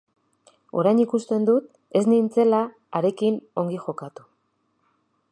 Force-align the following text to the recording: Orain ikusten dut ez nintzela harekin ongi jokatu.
Orain 0.83 1.01
ikusten 1.01 1.43
dut 1.49 1.67
ez 1.99 2.01
nintzela 2.13 2.61
harekin 2.99 3.37
ongi 3.65 3.77
jokatu. 3.85 4.25